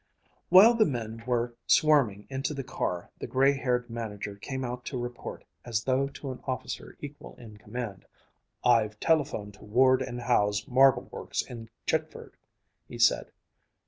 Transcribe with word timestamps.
While 0.49 0.73
the 0.73 0.87
men 0.87 1.23
were 1.27 1.53
swarming 1.67 2.25
into 2.27 2.55
the 2.55 2.63
car, 2.63 3.11
the 3.19 3.27
gray 3.27 3.53
haired 3.53 3.87
manager 3.87 4.35
came 4.35 4.65
out 4.65 4.83
to 4.85 4.97
report, 4.97 5.45
as 5.63 5.83
though 5.83 6.07
to 6.07 6.31
an 6.31 6.41
officer 6.45 6.97
equal 7.01 7.35
in 7.35 7.57
command, 7.57 8.05
"I've 8.65 8.99
telephoned 8.99 9.53
to 9.53 9.63
Ward 9.63 10.01
and 10.01 10.21
Howe's 10.21 10.67
marble 10.67 11.07
works 11.11 11.43
in 11.43 11.69
Chitford," 11.85 12.31
he 12.87 12.97
said. 12.97 13.31